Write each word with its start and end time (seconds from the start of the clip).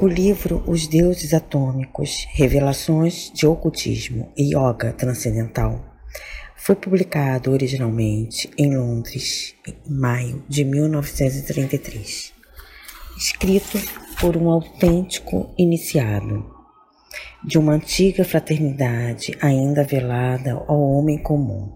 O 0.00 0.06
livro 0.06 0.62
Os 0.64 0.86
Deuses 0.86 1.34
Atômicos 1.34 2.24
Revelações 2.30 3.32
de 3.34 3.48
Ocultismo 3.48 4.30
e 4.36 4.54
Yoga 4.54 4.92
Transcendental 4.92 5.84
foi 6.54 6.76
publicado 6.76 7.50
originalmente 7.50 8.48
em 8.56 8.76
Londres 8.76 9.56
em 9.66 9.74
maio 9.92 10.44
de 10.48 10.64
1933, 10.64 12.32
escrito 13.16 13.76
por 14.20 14.36
um 14.36 14.48
autêntico 14.48 15.52
iniciado 15.58 16.48
de 17.44 17.58
uma 17.58 17.72
antiga 17.72 18.24
fraternidade 18.24 19.36
ainda 19.40 19.82
velada 19.82 20.52
ao 20.52 20.80
homem 20.80 21.18
comum. 21.18 21.72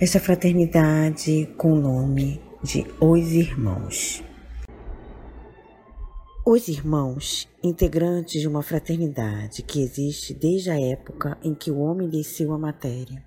Essa 0.00 0.20
fraternidade 0.20 1.48
com 1.56 1.72
o 1.72 1.80
nome 1.80 2.40
de 2.62 2.86
Os 3.00 3.32
Irmãos. 3.32 4.27
Os 6.50 6.66
irmãos, 6.66 7.46
integrantes 7.62 8.40
de 8.40 8.48
uma 8.48 8.62
fraternidade 8.62 9.62
que 9.62 9.82
existe 9.82 10.32
desde 10.32 10.70
a 10.70 10.80
época 10.80 11.36
em 11.42 11.54
que 11.54 11.70
o 11.70 11.78
homem 11.78 12.08
desceu 12.08 12.54
a 12.54 12.58
matéria, 12.58 13.22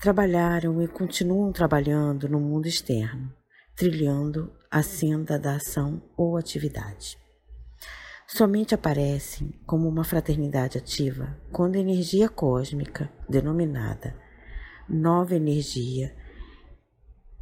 trabalharam 0.00 0.80
e 0.80 0.88
continuam 0.88 1.52
trabalhando 1.52 2.26
no 2.26 2.40
mundo 2.40 2.66
externo, 2.66 3.30
trilhando 3.76 4.50
a 4.70 4.82
senda 4.82 5.38
da 5.38 5.56
ação 5.56 6.02
ou 6.16 6.38
atividade. 6.38 7.18
Somente 8.26 8.74
aparecem 8.74 9.52
como 9.66 9.86
uma 9.86 10.04
fraternidade 10.04 10.78
ativa 10.78 11.38
quando 11.52 11.76
a 11.76 11.80
energia 11.80 12.30
cósmica, 12.30 13.12
denominada 13.28 14.16
nova 14.88 15.34
energia 15.34 16.16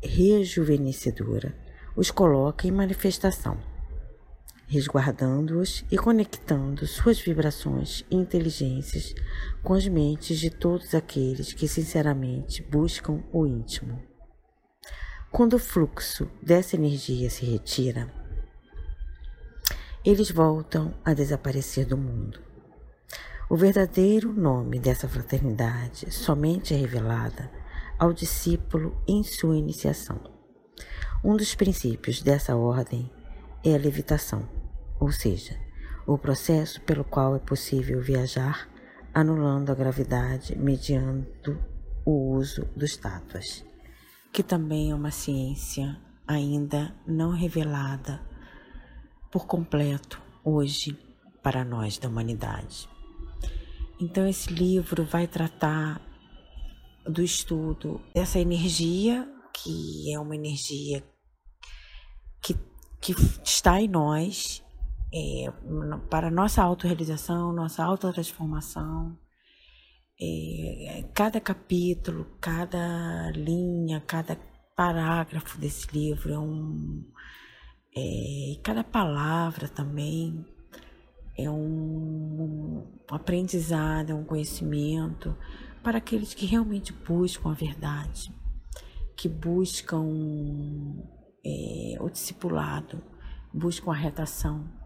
rejuvenescedora, 0.03 1.57
os 1.95 2.11
coloca 2.11 2.67
em 2.67 2.73
manifestação 2.73 3.71
resguardando-os 4.73 5.85
e 5.91 5.99
conectando 5.99 6.87
suas 6.87 7.21
vibrações 7.21 8.07
e 8.11 8.17
inteligências 8.17 9.15
com 9.63 9.75
as 9.75 9.87
mentes 9.87 10.39
de 10.39 10.49
todos 10.49 10.95
aqueles 10.95 11.53
que 11.53 11.69
sinceramente 11.69 12.63
buscam 12.63 13.23
o 13.31 13.47
íntimo. 13.47 14.03
Quando 15.31 15.55
o 15.55 15.59
fluxo 15.59 16.27
dessa 16.43 16.75
energia 16.75 17.29
se 17.29 17.45
retira, 17.45 18.11
eles 20.03 20.31
voltam 20.31 20.95
a 21.05 21.13
desaparecer 21.13 21.85
do 21.85 21.99
mundo. 21.99 22.41
O 23.51 23.57
verdadeiro 23.59 24.33
nome 24.33 24.81
dessa 24.81 25.07
fraternidade 25.07 26.11
somente 26.11 26.73
é 26.73 26.79
revelada 26.79 27.51
ao 27.99 28.11
discípulo 28.11 28.97
em 29.07 29.23
sua 29.23 29.55
iniciação. 29.55 30.19
Um 31.23 31.37
dos 31.37 31.55
princípios 31.55 32.23
dessa 32.23 32.57
ordem 32.57 33.13
é 33.63 33.75
a 33.75 33.79
levitação 33.79 34.62
ou 35.03 35.11
seja, 35.11 35.59
o 36.07 36.17
processo 36.17 36.81
pelo 36.83 37.03
qual 37.03 37.35
é 37.35 37.41
possível 37.41 38.01
viajar 38.01 38.69
anulando 39.13 39.71
a 39.71 39.75
gravidade 39.75 40.57
mediante 40.57 41.51
o 42.07 42.37
uso 42.37 42.65
dos 42.77 42.97
tátuas, 42.97 43.65
que 44.33 44.45
também 44.45 44.93
é 44.93 44.95
uma 44.95 45.11
ciência 45.11 46.01
ainda 46.25 46.95
não 47.05 47.33
revelada 47.33 48.25
por 49.29 49.45
completo 49.45 50.23
hoje 50.45 50.97
para 51.43 51.65
nós 51.65 51.99
da 51.99 52.09
humanidade. 52.09 52.89
Então 54.01 54.25
esse 54.25 54.53
livro 54.53 55.05
vai 55.05 55.27
tratar 55.27 56.01
do 57.05 57.25
estudo 57.25 58.01
dessa 58.15 58.39
energia 58.39 59.29
que 59.53 60.15
é 60.15 60.21
uma 60.21 60.37
energia 60.37 61.03
que, 62.41 62.55
que 63.01 63.13
está 63.43 63.81
em 63.81 63.89
nós 63.89 64.63
é, 65.13 65.53
para 66.09 66.31
nossa 66.31 66.63
autorrealização, 66.63 67.53
nossa 67.53 67.85
autotransformação. 67.85 69.19
É, 70.21 71.05
cada 71.13 71.41
capítulo, 71.41 72.27
cada 72.41 73.31
linha, 73.33 74.01
cada 74.07 74.37
parágrafo 74.75 75.59
desse 75.59 75.87
livro 75.93 76.33
é 76.33 76.39
um. 76.39 77.05
É, 77.95 78.59
cada 78.63 78.83
palavra 78.83 79.69
também 79.69 80.47
é 81.37 81.51
um, 81.51 81.55
um 81.55 82.93
aprendizado, 83.11 84.11
é 84.11 84.15
um 84.15 84.25
conhecimento 84.25 85.37
para 85.83 85.99
aqueles 85.99 86.33
que 86.33 86.47
realmente 86.47 86.93
buscam 86.93 87.51
a 87.51 87.55
verdade, 87.55 88.33
que 89.15 89.29
buscam 89.29 90.07
é, 91.45 91.97
o 92.01 92.09
discipulado, 92.09 93.03
buscam 93.53 93.91
a 93.91 93.97
retação 93.97 94.82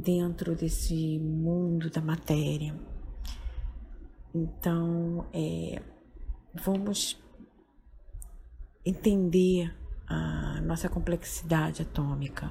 dentro 0.00 0.54
desse 0.54 1.18
mundo 1.18 1.90
da 1.90 2.00
matéria. 2.00 2.74
Então, 4.34 5.26
é, 5.32 5.82
vamos 6.54 7.20
entender 8.84 9.74
a 10.06 10.60
nossa 10.62 10.88
complexidade 10.88 11.82
atômica, 11.82 12.50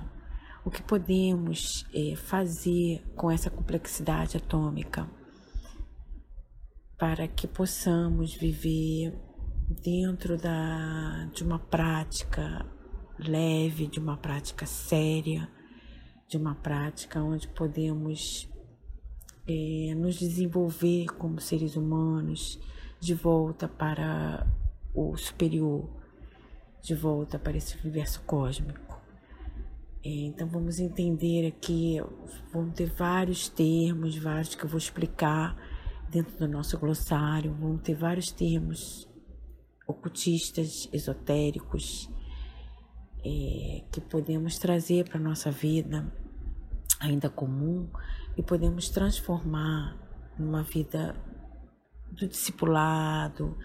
o 0.63 0.69
que 0.69 0.81
podemos 0.81 1.85
é, 1.93 2.15
fazer 2.15 3.03
com 3.15 3.31
essa 3.31 3.49
complexidade 3.49 4.37
atômica 4.37 5.09
para 6.97 7.27
que 7.27 7.47
possamos 7.47 8.33
viver 8.33 9.17
dentro 9.83 10.37
da, 10.37 11.29
de 11.33 11.43
uma 11.43 11.59
prática 11.59 12.65
leve, 13.17 13.87
de 13.87 13.99
uma 13.99 14.17
prática 14.17 14.65
séria 14.65 15.49
de 16.29 16.37
uma 16.37 16.53
prática 16.53 17.21
onde 17.21 17.47
podemos 17.47 18.47
é, 19.47 19.95
nos 19.95 20.19
desenvolver 20.19 21.07
como 21.17 21.41
seres 21.41 21.75
humanos 21.75 22.59
de 22.99 23.15
volta 23.15 23.67
para 23.67 24.45
o 24.93 25.17
superior, 25.17 25.89
de 26.83 26.93
volta 26.93 27.39
para 27.39 27.57
esse 27.57 27.75
universo 27.79 28.21
cósmico. 28.27 29.01
É, 30.05 30.09
então 30.09 30.47
vamos 30.47 30.79
entender 30.79 31.47
aqui, 31.47 31.97
vão 32.53 32.69
ter 32.69 32.91
vários 32.91 33.49
termos, 33.49 34.15
vários 34.15 34.53
que 34.53 34.63
eu 34.63 34.69
vou 34.69 34.77
explicar 34.77 35.57
dentro 36.11 36.37
do 36.37 36.47
nosso 36.47 36.77
glossário, 36.77 37.51
vão 37.53 37.75
ter 37.75 37.95
vários 37.95 38.31
termos 38.31 39.09
ocultistas, 39.87 40.87
esotéricos, 40.93 42.07
é, 43.23 43.83
que 43.91 44.01
podemos 44.01 44.57
trazer 44.57 45.07
para 45.07 45.17
a 45.17 45.21
nossa 45.21 45.51
vida 45.51 46.11
ainda 46.99 47.29
comum 47.29 47.87
e 48.37 48.43
podemos 48.43 48.89
transformar 48.89 49.97
numa 50.37 50.63
vida 50.63 51.15
do 52.11 52.27
discipulado, 52.27 53.57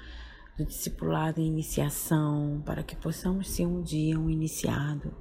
do 0.56 0.64
discipulado 0.64 1.40
em 1.40 1.46
iniciação, 1.46 2.62
para 2.64 2.82
que 2.82 2.94
possamos 2.94 3.48
ser 3.50 3.66
um 3.66 3.82
dia 3.82 4.18
um 4.18 4.30
iniciado, 4.30 5.14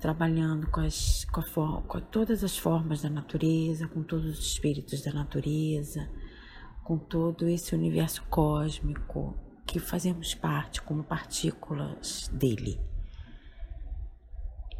trabalhando 0.00 0.68
com, 0.68 0.80
as, 0.80 1.24
com, 1.24 1.40
a, 1.40 1.82
com 1.82 2.00
todas 2.00 2.44
as 2.44 2.56
formas 2.56 3.02
da 3.02 3.10
natureza, 3.10 3.88
com 3.88 4.02
todos 4.02 4.38
os 4.38 4.46
espíritos 4.46 5.02
da 5.02 5.12
natureza, 5.12 6.08
com 6.82 6.98
todo 6.98 7.48
esse 7.48 7.74
universo 7.74 8.22
cósmico 8.28 9.36
que 9.66 9.78
fazemos 9.78 10.34
parte 10.34 10.82
como 10.82 11.02
partículas 11.02 12.28
dele. 12.32 12.78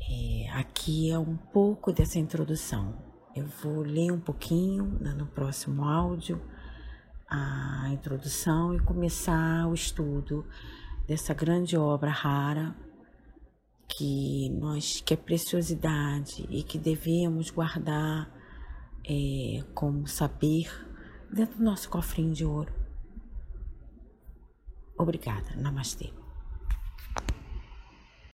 É, 0.09 0.50
aqui 0.50 1.10
é 1.10 1.19
um 1.19 1.37
pouco 1.37 1.92
dessa 1.92 2.19
introdução. 2.19 2.94
Eu 3.34 3.47
vou 3.47 3.81
ler 3.81 4.12
um 4.12 4.20
pouquinho 4.20 4.84
né, 5.00 5.12
no 5.12 5.26
próximo 5.26 5.84
áudio 5.84 6.41
a 7.28 7.88
introdução 7.91 8.75
e 8.75 8.81
começar 8.81 9.66
o 9.66 9.75
estudo 9.75 10.47
dessa 11.06 11.34
grande 11.34 11.76
obra 11.76 12.10
rara 12.10 12.76
que 13.88 14.50
nós 14.50 15.00
que 15.00 15.14
é 15.14 15.16
preciosidade 15.16 16.47
e 16.50 16.62
que 16.62 16.78
devemos 16.78 17.50
guardar 17.50 18.31
é, 19.05 19.62
como 19.75 20.06
saber 20.06 20.70
dentro 21.32 21.58
do 21.58 21.64
nosso 21.64 21.88
cofrinho 21.88 22.32
de 22.32 22.44
ouro. 22.44 22.73
Obrigada. 24.96 25.55
Namastê. 25.56 26.24